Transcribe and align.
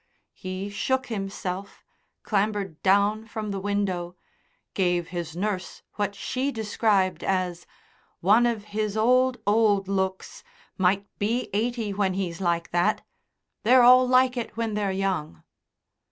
He 0.33 0.71
shook 0.71 1.09
himself, 1.09 1.83
clambered 2.23 2.81
down 2.81 3.27
from 3.27 3.51
the 3.51 3.59
window, 3.59 4.15
gave 4.73 5.09
his 5.09 5.35
nurse 5.37 5.83
what 5.93 6.15
she 6.15 6.51
described 6.51 7.23
as 7.23 7.67
"One 8.19 8.47
of 8.47 8.63
his 8.73 8.97
old, 8.97 9.37
old 9.45 9.87
looks. 9.87 10.43
Might 10.75 11.05
be 11.19 11.51
eighty 11.53 11.93
when 11.93 12.15
he's 12.15 12.41
like 12.41 12.71
that.... 12.71 13.05
They're 13.61 13.83
all 13.83 14.07
like 14.07 14.35
it 14.35 14.57
when 14.57 14.73
they're 14.73 14.89
young." 14.91 15.43